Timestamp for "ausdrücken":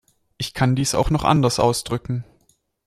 1.59-2.23